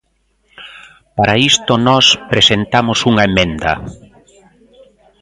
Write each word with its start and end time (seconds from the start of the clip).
Para 1.17 1.35
isto 1.51 1.73
nós 1.87 2.05
presentamos 2.31 2.99
unha 3.11 3.23
emenda. 3.29 3.73